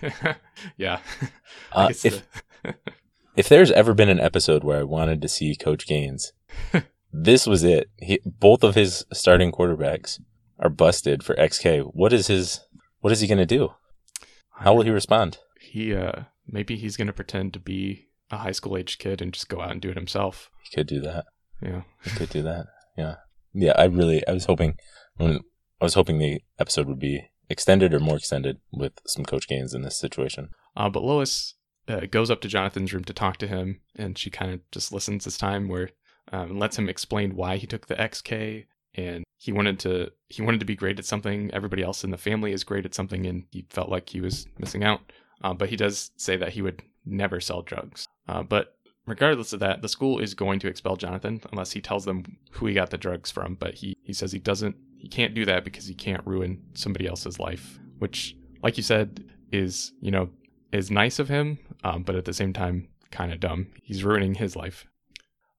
[0.76, 1.00] yeah.
[1.72, 2.26] Uh, if
[3.36, 6.32] if there's ever been an episode where I wanted to see Coach Gaines,
[7.12, 7.88] this was it.
[7.96, 10.20] He, both of his starting quarterbacks
[10.58, 11.90] are busted for XK.
[11.94, 12.60] What is his?
[13.00, 13.74] What is he going to do?
[14.60, 15.38] How will he respond?
[15.68, 19.32] he uh maybe he's going to pretend to be a high school age kid and
[19.32, 20.50] just go out and do it himself.
[20.62, 21.26] He could do that.
[21.62, 21.82] Yeah.
[22.04, 22.66] He could do that.
[22.96, 23.16] Yeah,
[23.52, 23.72] yeah.
[23.76, 24.74] I really, I was hoping
[25.16, 25.40] when
[25.80, 29.74] I was hoping the episode would be extended or more extended with some Coach Gaines
[29.74, 30.50] in this situation.
[30.76, 31.54] Uh, but Lois
[31.88, 34.92] uh, goes up to Jonathan's room to talk to him, and she kind of just
[34.92, 35.90] listens this time, where
[36.32, 40.60] um, lets him explain why he took the XK, and he wanted to he wanted
[40.60, 41.50] to be great at something.
[41.52, 44.46] Everybody else in the family is great at something, and he felt like he was
[44.58, 45.00] missing out.
[45.42, 48.06] Uh, but he does say that he would never sell drugs.
[48.28, 48.74] Uh, but
[49.06, 52.66] regardless of that, the school is going to expel Jonathan unless he tells them who
[52.66, 53.54] he got the drugs from.
[53.54, 57.06] But he he says he doesn't he can't do that because he can't ruin somebody
[57.06, 60.30] else's life, which, like you said, is you know
[60.72, 63.68] is nice of him, um, but at the same time, kind of dumb.
[63.82, 64.86] He's ruining his life.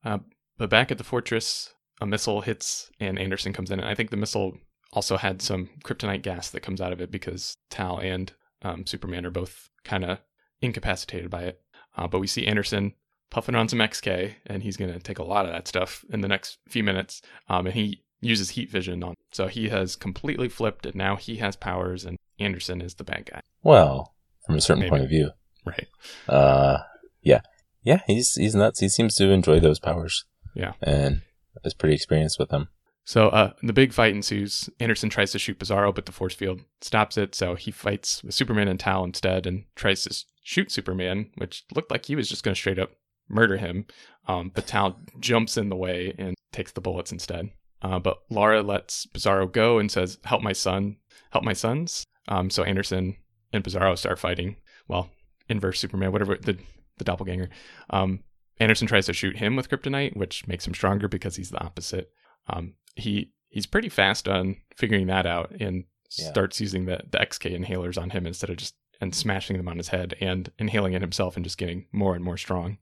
[0.04, 0.20] Uh,
[0.58, 3.80] but back at the fortress, a missile hits and Anderson comes in.
[3.80, 4.58] And I think the missile
[4.94, 9.26] also had some kryptonite gas that comes out of it because Tal and um, Superman
[9.26, 10.20] are both kind of
[10.62, 11.62] incapacitated by it.
[11.98, 12.94] Uh, but we see Anderson
[13.30, 16.22] puffing on some XK, and he's going to take a lot of that stuff in
[16.22, 17.22] the next few minutes.
[17.50, 19.16] Um, and he uses heat vision on.
[19.32, 23.30] So he has completely flipped, and now he has powers, and Anderson is the bad
[23.32, 23.42] guy.
[23.64, 24.90] Well, from a certain Maybe.
[24.90, 25.32] point of view,
[25.66, 25.88] Right.
[26.28, 26.80] uh,
[27.22, 27.42] yeah,
[27.84, 28.02] yeah.
[28.08, 28.80] He's he's nuts.
[28.80, 30.26] He seems to enjoy those powers.
[30.56, 30.74] Yeah.
[30.82, 31.22] and
[31.64, 32.70] is pretty experienced with them.
[33.10, 34.70] So uh, the big fight ensues.
[34.80, 37.34] Anderson tries to shoot Bizarro, but the force field stops it.
[37.34, 41.90] So he fights with Superman and Tal instead, and tries to shoot Superman, which looked
[41.90, 42.92] like he was just going to straight up
[43.28, 43.86] murder him.
[44.28, 47.50] Um, but Tal jumps in the way and takes the bullets instead.
[47.82, 50.98] Uh, but Lara lets Bizarro go and says, "Help my son,
[51.32, 53.16] help my sons." Um, so Anderson
[53.52, 54.58] and Bizarro start fighting.
[54.88, 55.10] Well,
[55.48, 56.60] inverse Superman, whatever the
[57.00, 57.50] the doppelganger.
[57.90, 58.20] Um,
[58.60, 62.12] Anderson tries to shoot him with kryptonite, which makes him stronger because he's the opposite.
[62.50, 65.86] Um, he he's pretty fast on figuring that out and
[66.18, 66.30] Yeah.
[66.32, 69.78] starts using the the XK inhalers on him instead of just and smashing them on
[69.78, 72.78] his head and inhaling it himself and just getting more and more strong.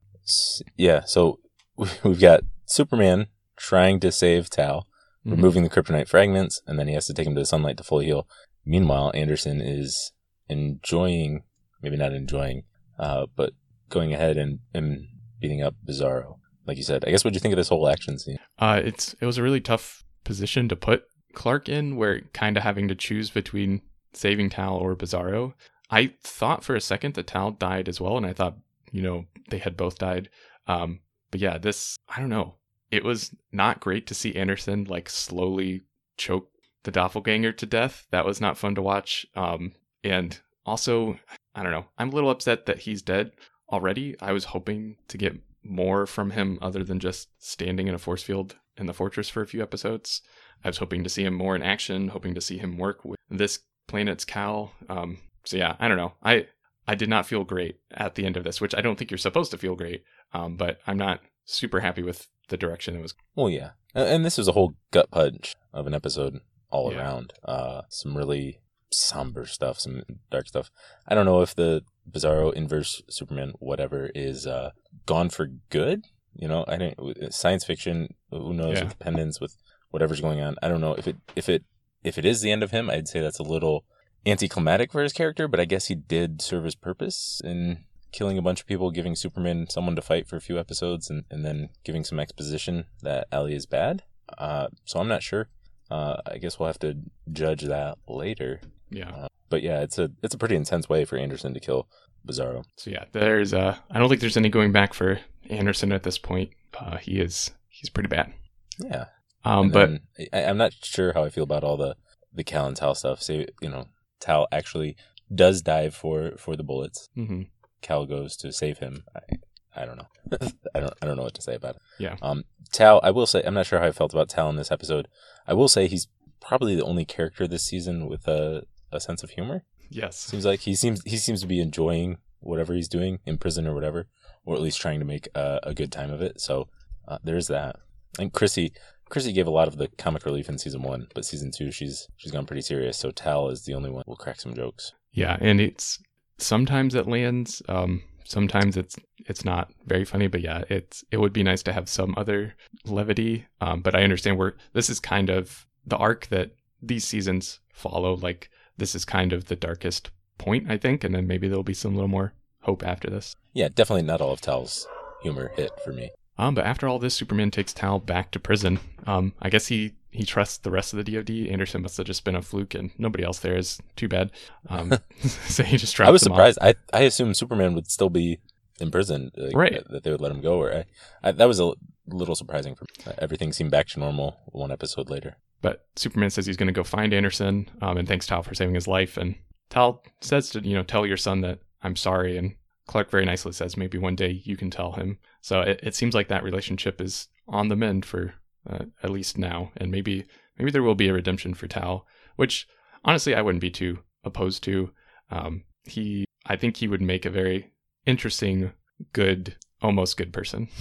[0.75, 1.39] Yeah, so
[2.03, 4.87] we've got Superman trying to save Tal,
[5.25, 5.31] Mhm.
[5.31, 7.83] removing the kryptonite fragments, and then he has to take him to the sunlight to
[7.83, 8.27] fully heal.
[8.65, 10.11] Meanwhile, Anderson is
[10.49, 11.43] enjoying,
[11.81, 12.63] maybe not enjoying,
[12.99, 13.53] uh, but
[13.89, 15.05] going ahead and, and
[15.39, 16.39] beating up Bizarro.
[16.67, 18.37] Like you said, I guess what do you think of this whole action scene?
[18.59, 22.63] Uh, it's it was a really tough position to put Clark in, where kind of
[22.63, 23.81] having to choose between
[24.13, 25.53] saving Tal or Bizarro.
[25.89, 28.57] I thought for a second that Tal died as well, and I thought
[28.91, 30.29] you know they had both died.
[30.67, 30.99] Um,
[31.31, 32.55] but yeah, this I don't know.
[32.91, 35.83] It was not great to see Anderson like slowly
[36.17, 36.49] choke
[36.83, 38.07] the doppelganger to death.
[38.11, 39.25] That was not fun to watch.
[39.35, 41.17] Um, and also
[41.55, 41.85] I don't know.
[41.97, 43.31] I'm a little upset that he's dead
[43.71, 44.15] already.
[44.21, 45.35] I was hoping to get
[45.67, 49.41] more from him other than just standing in a force field in the fortress for
[49.41, 50.21] a few episodes.
[50.63, 53.19] I was hoping to see him more in action, hoping to see him work with
[53.29, 54.71] this planet's Kal.
[54.89, 56.13] Um, so yeah, I don't know.
[56.23, 56.47] I
[56.87, 59.17] I did not feel great at the end of this, which I don't think you're
[59.17, 60.03] supposed to feel great.
[60.33, 63.13] Um, but I'm not super happy with the direction it was.
[63.35, 66.99] Well, yeah, and this was a whole gut punch of an episode all Yeah.
[66.99, 67.33] around.
[67.43, 68.59] Uh, some really
[68.91, 70.69] somber stuff, some dark stuff.
[71.07, 74.71] I don't know if the Bizarro inverse Superman whatever is uh,
[75.05, 76.05] gone for good.
[76.35, 78.13] You know, I don't science fiction.
[78.31, 78.85] Who knows Yeah.
[78.85, 79.55] with pendants with
[79.91, 80.55] whatever's going on.
[80.61, 81.63] I don't know if it if it
[82.03, 82.89] if it is the end of him.
[82.89, 83.83] I'd say that's a little
[84.25, 88.41] anticlimactic for his character, but I guess he did serve his purpose in killing a
[88.41, 91.69] bunch of people, giving Superman someone to fight for a few episodes, and, and then
[91.83, 94.03] giving some exposition that Ali is bad.
[94.37, 95.49] Uh, so I'm not sure.
[95.89, 96.97] Uh, I guess we'll have to
[97.31, 98.61] judge that later.
[98.89, 99.27] Yeah.
[99.49, 101.87] but yeah, it's a it's a pretty intense way for Anderson to kill
[102.27, 102.63] Bizarro.
[102.75, 105.19] So yeah, there's uh, I don't think there's any going back for
[105.49, 106.51] Anderson at this point.
[106.77, 108.33] Uh, he is he's pretty bad.
[108.79, 109.05] Yeah,
[109.45, 109.89] Um, And but
[110.33, 111.95] I, I'm not sure how I feel about all the
[112.33, 113.21] the Kal and Tal stuff.
[113.21, 113.87] Say you know,
[114.19, 114.95] Tal actually
[115.33, 117.09] does dive for for the bullets.
[117.17, 117.47] mhm.
[117.81, 119.03] Kal goes to save him.
[119.15, 120.07] I, I don't know.
[120.75, 121.81] I don't I don't know what to say about it.
[121.99, 122.15] Yeah.
[122.21, 124.71] Um, Tal, I will say I'm not sure how I felt about Tal in this
[124.71, 125.07] episode.
[125.47, 126.07] I will say he's
[126.41, 129.63] probably the only character this season with a a sense of humor.
[129.89, 133.67] yes, Seems like he seems he seems to be enjoying whatever he's doing in prison
[133.67, 134.07] or whatever,
[134.45, 136.39] or at least trying to make a, a good time of it.
[136.39, 136.67] So
[137.07, 137.77] uh, there's that.
[138.19, 138.73] And Chrissy,
[139.09, 142.07] Chrissy gave a lot of the comic relief in season one, but season two she's
[142.15, 142.97] she's gone pretty serious.
[142.97, 144.93] So Tal is the only one who will crack some jokes.
[145.11, 145.99] yeah, and it's
[146.37, 147.61] sometimes it lands.
[147.67, 148.95] Um, sometimes it's
[149.25, 152.55] it's not very funny, but yeah, it's it would be nice to have some other
[152.85, 153.45] levity.
[153.61, 158.15] Um, but I understand where this is kind of the arc that these seasons follow.
[158.15, 161.73] Like this is kind of the darkest point, I think, and then maybe there'll be
[161.73, 163.35] some little more hope after this.
[163.53, 164.87] Yeah, definitely not all of Tal's
[165.21, 166.11] humor hit for me.
[166.37, 168.79] Um, but after all this, Superman takes Tal back to prison.
[169.07, 171.51] Um, I guess he he trusts the rest of the DoD.
[171.51, 174.31] Anderson must have just been a fluke, and nobody else there is too bad.
[174.69, 176.37] Um, so he just drops I was him off.
[176.53, 176.59] surprised.
[176.61, 178.39] I I assumed Superman would still be
[178.79, 179.73] in prison, like, Right.
[179.73, 180.59] That, that they would let him go.
[180.61, 180.85] Or I,
[181.23, 181.73] I, that was a
[182.07, 183.13] little surprising for me.
[183.17, 185.37] Everything seemed back to normal one episode later.
[185.61, 188.75] But Superman says he's going to go find Anderson, um, and thanks Tal for saving
[188.75, 189.17] his life.
[189.17, 189.35] And
[189.69, 192.55] Tal says to you know tell your son that I'm sorry, and
[192.87, 195.17] Clark very nicely says maybe one day you can tell him.
[195.41, 198.33] So it, it seems like that relationship is on the mend for
[198.69, 200.25] uh, at least now, and maybe
[200.57, 202.67] maybe there will be a redemption for Tal, which
[203.03, 204.91] honestly I wouldn't be too opposed to.
[205.31, 207.71] Um, he I think he would make a very
[208.05, 208.71] interesting,
[209.13, 210.67] good, almost good person.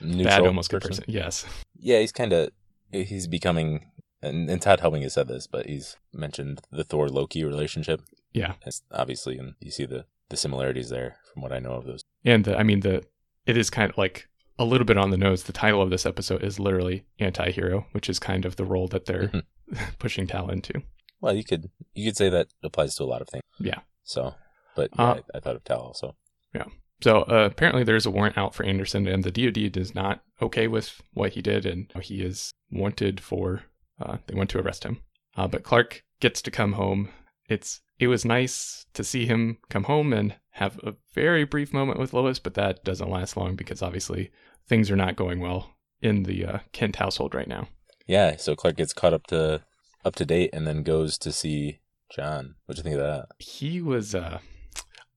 [0.00, 1.04] Bad, Neutral almost good person.
[1.08, 1.44] Yes.
[1.76, 2.50] Yeah, he's kind of
[2.92, 3.90] he's becoming,
[4.22, 8.00] and, and Todd Helbing has said this, but he's mentioned the Thor Loki relationship.
[8.32, 8.54] Yeah.
[8.66, 12.02] It's obviously, and you see the the similarities there from what I know of those.
[12.24, 13.02] And the, I mean, the
[13.46, 14.28] it is kind of like
[14.58, 15.44] a little bit on the nose.
[15.44, 19.06] The title of this episode is literally anti-hero, which is kind of the role that
[19.06, 19.42] they're Mhm.
[19.98, 20.82] pushing Tal into.
[21.20, 23.42] Well, you could you could say that applies to a lot of things.
[23.58, 23.80] Yeah.
[24.02, 24.34] So,
[24.76, 26.16] but yeah, Uh, I, I thought of Tal also.
[26.54, 26.64] Yeah.
[27.00, 30.66] So uh, apparently, there's a warrant out for Anderson, and the DoD is not okay
[30.66, 33.62] with what he did, and he is wanted for.
[34.00, 35.00] Uh, they want to arrest him,
[35.36, 37.08] uh, but Clark gets to come home.
[37.48, 41.98] It's it was nice to see him come home and have a very brief moment
[41.98, 44.30] with Lois, but that doesn't last long because obviously
[44.68, 47.68] things are not going well in the uh, Kent household right now.
[48.06, 48.36] Yeah.
[48.36, 49.62] So Clark gets caught up to
[50.04, 51.80] up to date, and then goes to see
[52.10, 52.54] John.
[52.66, 53.26] What do you think of that?
[53.38, 54.38] he was uh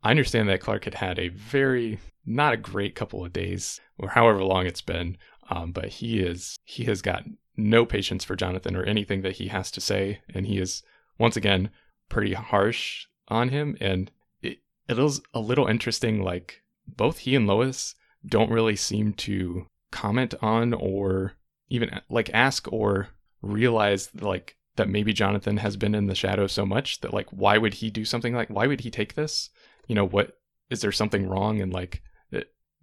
[0.04, 4.10] i understand that clark had had a very not a great couple of days or
[4.10, 5.18] however long it's been
[5.50, 7.24] um, but he is he has got
[7.56, 10.84] no patience for jonathan or anything that he has to say and he is
[11.18, 11.70] once again
[12.10, 14.12] pretty harsh on him and
[14.42, 19.66] it, it is a little interesting like both he and lois don't really seem to
[19.92, 21.34] comment on or
[21.70, 23.10] even like ask or
[23.42, 27.58] realize like that maybe Jonathan has been in the shadow so much that like why
[27.58, 29.50] would he do something like why would he take this?
[29.88, 30.38] You know, what
[30.70, 32.02] is there something wrong and like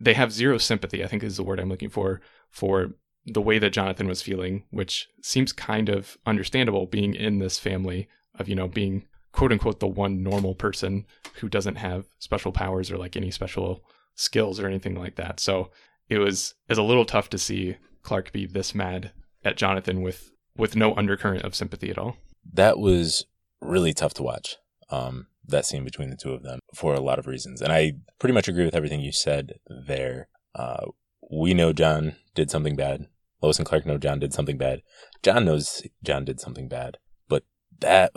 [0.01, 2.93] they have zero sympathy, I think is the word I'm looking for for
[3.33, 8.09] the way that Jonathan was feeling, which seems kind of understandable being in this family
[8.39, 12.91] of, you know, being quote unquote the one normal person who doesn't have special powers
[12.91, 15.41] or like any special skills or anything like that.
[15.41, 15.71] So
[16.09, 19.13] it was is a little tough to see Clark be this mad
[19.45, 22.17] at Jonathan with with no undercurrent of sympathy at all.
[22.53, 23.27] that was
[23.61, 24.57] really tough to watch.
[24.91, 27.93] Um, that scene between the two of them for a lot of reasons, and I
[28.19, 29.55] pretty much agree with everything you said
[29.87, 30.29] there.
[30.55, 30.87] Uh,
[31.31, 33.07] we know John did something bad.
[33.43, 34.83] Lois and Clark know John did something bad.
[35.23, 36.99] John knows John did something bad,
[37.29, 37.45] but
[37.81, 38.13] that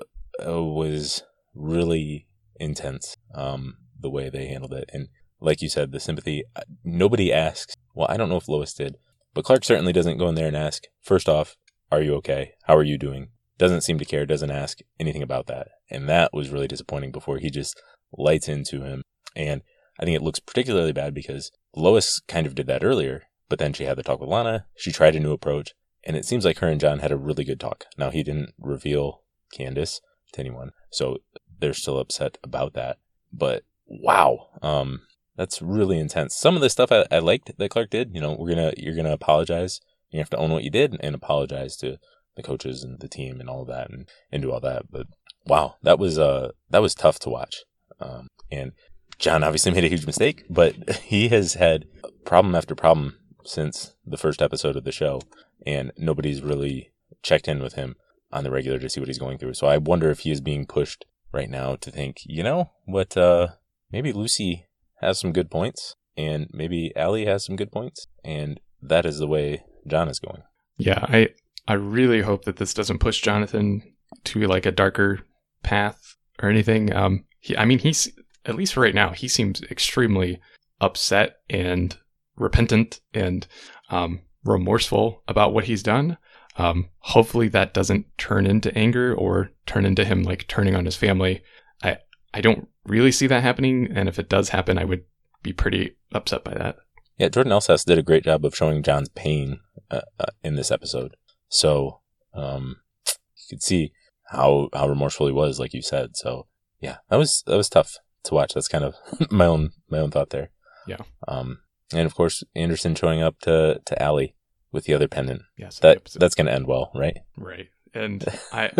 [0.45, 2.27] uh, was really
[2.59, 3.15] intense.
[3.33, 6.43] Um, the way they handled it, and like you said, the sympathy.
[6.55, 7.75] uh, Nobody asks.
[7.93, 8.97] Well, I don't know if Lois did,
[9.33, 10.83] but Clark certainly doesn't go in there and ask.
[11.01, 11.55] First off,
[11.91, 12.53] are you okay?
[12.63, 13.29] How are you doing?
[13.57, 15.67] Doesn't seem to care, doesn't ask anything about that.
[15.89, 17.79] And that was really disappointing before he just
[18.17, 19.03] lights into him.
[19.35, 19.61] And
[19.99, 23.73] I think it looks particularly bad because Lois kind of did that earlier, but then
[23.73, 24.65] she had the talk with Lana.
[24.77, 25.73] She tried a new approach,
[26.05, 27.85] and it seems like her and John had a really good talk.
[27.97, 29.99] Now, he didn't reveal Candace
[30.31, 31.17] to anyone, so
[31.59, 32.97] they're still upset about that.
[33.33, 35.01] But wow, um,
[35.35, 36.33] that's really intense.
[36.33, 38.95] Some of the stuff I, I liked that Clark did, you know, we're gonna you're
[38.95, 39.81] gonna apologize.
[40.11, 41.97] You have to own what you did and apologize to
[42.37, 44.89] the coaches and the team and all that and, and do all that.
[44.89, 45.07] But
[45.45, 47.65] wow, that was uh that was tough to watch.
[47.99, 48.71] Um, and
[49.19, 51.83] John obviously made a huge mistake, but he has had
[52.23, 55.21] problem after problem since the first episode of the show,
[55.65, 56.91] and nobody's really
[57.23, 57.95] checked in with him
[58.31, 59.53] on the regular to see what he's going through.
[59.53, 63.15] So I wonder if he is being pushed right now to think, you know, what,
[63.17, 63.49] uh,
[63.91, 64.67] maybe Lucy
[65.01, 68.07] has some good points and maybe Allie has some good points.
[68.23, 70.43] And that is the way John is going.
[70.77, 71.29] Yeah, I
[71.67, 73.83] I really hope that this doesn't push Jonathan
[74.25, 75.21] to like a darker
[75.63, 76.93] path or anything.
[76.93, 78.11] Um, he, I mean, he's
[78.45, 80.39] at least for right now, he seems extremely
[80.79, 81.95] upset and
[82.41, 83.47] repentant and
[83.89, 86.17] um, remorseful about what he's done.
[86.57, 90.97] Um, hopefully, that doesn't turn into anger or turn into him like turning on his
[90.97, 91.41] family.
[91.81, 91.97] I
[92.33, 95.05] I don't really see that happening, and if it does happen, I would
[95.43, 96.77] be pretty upset by that.
[97.17, 100.71] Yeah, Jordan Elsass did a great job of showing John's pain uh, uh, in this
[100.71, 101.15] episode.
[101.49, 102.01] So
[102.33, 102.77] um,
[103.07, 103.93] you could see
[104.29, 106.17] how how remorseful he was, like you said.
[106.17, 106.47] So
[106.79, 108.53] yeah, that was that was tough to watch.
[108.53, 108.95] That's kind of
[109.31, 110.49] my own my own thought there.
[110.87, 110.97] Yeah.
[111.27, 111.59] Um,
[111.93, 114.27] and of course Anderson showing up to to Ally
[114.71, 115.43] with the other pendant.
[115.57, 117.17] Yes, That that's gonna end well, right?
[117.37, 117.67] right.
[117.93, 118.23] And
[118.53, 118.71] I,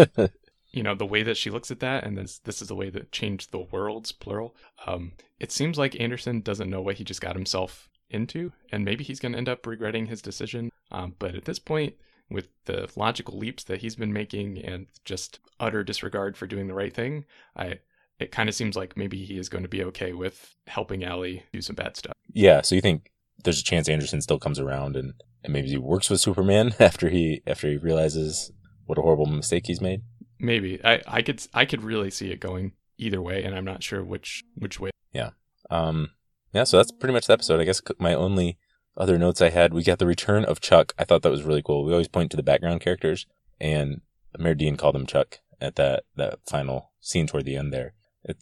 [0.71, 2.89] you know, the way that she looks at that, and this this is the way
[2.89, 4.55] that changed the worlds, plural.
[4.87, 9.03] Um, it seems like Anderson doesn't know what he just got himself into, and maybe
[9.03, 10.71] he's going to end up regretting his decision.
[10.91, 11.95] Um, but at this point,
[12.29, 16.73] with the logical leaps that he's been making and just utter disregard for doing the
[16.73, 17.79] right thing, I
[18.19, 21.37] it kind of seems like maybe he is going to be okay with helping Ally
[21.51, 22.13] do some bad stuff.
[22.33, 22.61] Yeah.
[22.61, 23.11] So you think
[23.43, 25.13] there's a chance Anderson still comes around and,
[25.43, 28.51] and maybe he works with Superman after he after he realizes
[28.85, 30.01] what a horrible mistake he's made?
[30.39, 33.83] Maybe I I could I could really see it going either way, and I'm not
[33.83, 34.91] sure which which way.
[35.13, 35.31] Yeah.
[35.69, 36.11] Um,
[36.53, 37.59] yeah, so that's pretty much the episode.
[37.59, 38.57] I guess my only
[38.97, 40.93] other notes I had, we got the return of Chuck.
[40.99, 41.85] I thought that was really cool.
[41.85, 43.25] We always point to the background characters,
[43.59, 44.01] and
[44.37, 47.93] Mayor Dean called him Chuck at that, that final scene toward the end there.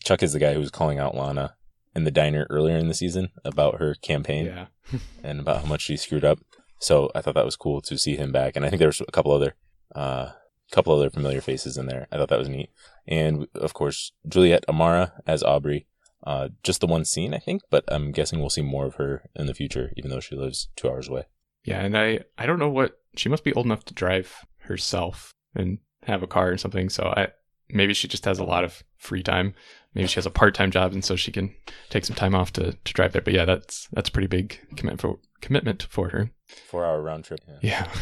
[0.04, 1.56] Chuck is the guy who was calling out Lana
[2.00, 4.66] in the diner earlier in the season about her campaign Yeah,
[5.24, 6.40] and about how much she screwed up.
[6.80, 8.56] So I thought that was cool to see him back.
[8.56, 9.56] And I think there was a couple other,
[9.94, 10.30] uh,
[10.72, 12.08] couple other familiar faces in there.
[12.12, 12.70] I thought that was neat.
[13.08, 15.86] And of course, Juliet Amara as Aubrey.
[16.26, 19.30] Uh, just the one scene, I think, but I'm guessing we'll see more of her
[19.36, 21.24] in the future, even though she lives two hours away.
[21.64, 25.34] yeah, and I I don't know what she must be old enough to drive herself
[25.56, 26.90] and have a car or something.
[26.90, 27.30] So I
[27.70, 29.54] maybe she just has a lot of free time.
[29.94, 31.56] Maybe she has a part time job, and so she can
[31.90, 33.22] take some time off to, to drive there.
[33.22, 36.32] But yeah, that's that's a pretty big commitment for commitment for her.
[36.68, 37.42] Four hour round trip.
[37.48, 37.58] Yeah.
[37.62, 37.92] Yeah.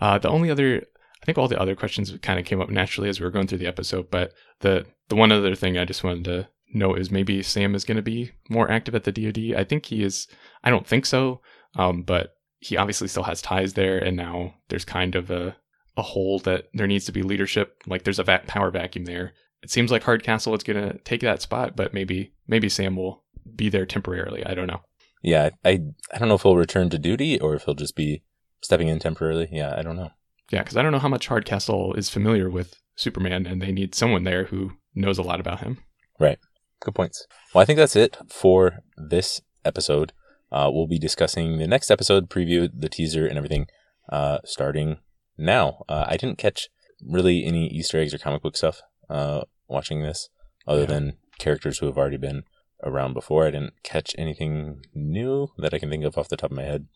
[0.00, 0.82] Uh, the only other,
[1.22, 3.46] I think all the other questions kind of came up naturally as we were going
[3.46, 4.10] through the episode.
[4.10, 7.84] But the the one other thing I just wanted to note is maybe Sam is
[7.84, 9.58] going to be more active at the DoD.
[9.58, 10.26] I think he is.
[10.62, 11.40] I don't think so,
[11.76, 15.56] um, but he obviously still has ties there, and now there's kind of a
[15.96, 17.82] a hole that there needs to be leadership.
[17.86, 19.32] Like there's a power vacuum there.
[19.62, 23.24] It seems like Hardcastle is going to take that spot, but maybe maybe Sam will
[23.54, 24.44] be there temporarily.
[24.44, 24.82] I don't know.
[25.22, 25.50] Yeah.
[25.64, 25.80] I,
[26.12, 28.22] I don't know if he'll return to duty or if he'll just be
[28.62, 29.48] stepping in temporarily.
[29.50, 29.74] Yeah.
[29.76, 30.10] I don't know.
[30.50, 33.94] Yeah, because I don't know how much Hardcastle is familiar with Superman, and they need
[33.94, 35.78] someone there who knows a lot about him.
[36.20, 36.38] Right.
[36.80, 37.26] Good points.
[37.54, 40.12] Well, I think that's it for this episode.
[40.52, 43.66] Uh, we'll be discussing the next episode, preview, the teaser, and everything
[44.10, 44.98] uh, starting
[45.36, 45.84] now.
[45.88, 46.68] Uh, I didn't catch
[47.04, 50.28] really any Easter eggs or comic book stuff uh, watching this,
[50.66, 50.86] other Yeah.
[50.86, 52.44] than characters who have already been
[52.82, 53.46] around before.
[53.46, 56.62] I didn't catch anything new that I can think of off the top of my
[56.64, 56.86] head.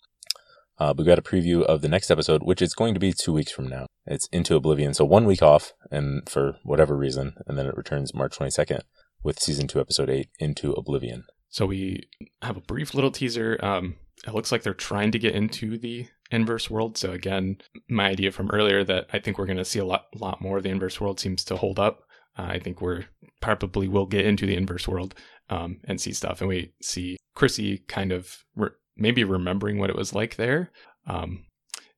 [0.79, 3.13] Uh, but we got a preview of the next episode, which is going to be
[3.13, 3.87] two weeks from now.
[4.07, 8.15] It's Into Oblivion, so one week off, and for whatever reason, and then it returns
[8.15, 8.83] March 22nd
[9.25, 11.25] with season two, episode eight, Into Oblivion.
[11.51, 12.09] So we
[12.43, 13.59] have a brief little teaser.
[13.61, 13.97] Um,
[14.27, 16.97] it looks like they're trying to get into the inverse world.
[16.97, 20.07] So again, my idea from earlier that I think we're going to see a lot,
[20.15, 22.03] lot more of the inverse world seems to hold up.
[22.39, 23.07] Uh, I think we're
[23.41, 25.15] probably will get into the inverse world
[25.51, 29.97] um, and see stuff, and we see Chrissy kind of re- maybe remembering what it
[29.97, 30.71] was like there.
[31.07, 31.45] Um,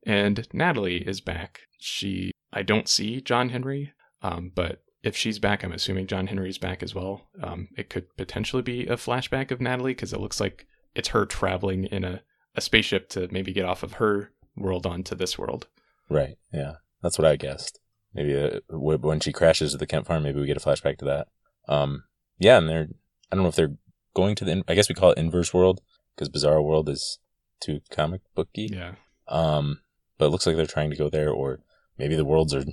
[0.06, 1.60] and Natalie is back.
[1.78, 6.58] She, I don't see John Henry, um, but if she's back, I'm assuming John Henry's
[6.58, 7.28] back as well.
[7.42, 11.24] Um, it could potentially be a flashback of Natalie because it looks like it's her
[11.26, 12.22] traveling in a,
[12.54, 15.66] a spaceship to maybe get off of her world onto this world.
[16.08, 16.36] Right.
[16.52, 16.74] Yeah.
[17.02, 17.78] That's what I guessed.
[18.14, 21.04] Maybe uh, when she crashes at the Kent farm, maybe we get a flashback to
[21.04, 21.28] that.
[21.68, 22.04] Um,
[22.38, 22.88] yeah, and they're,
[23.30, 23.76] I don't know if they're
[24.14, 25.80] going to the, in- I guess we call it inverse world
[26.16, 27.18] because Bizarro World is
[27.60, 28.68] too comic booky.
[28.72, 28.94] Yeah.
[29.28, 29.80] Um,
[30.18, 31.60] but it looks like they're trying to go there, or
[31.96, 32.64] maybe the worlds are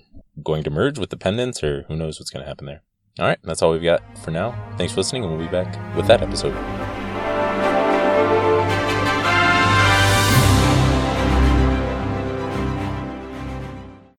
[0.44, 2.82] going to merge with the pendants, or who knows what's going to happen there.
[3.20, 4.52] All right, that's all we've got for now.
[4.78, 6.54] Thanks for listening, and we'll be back with that episode.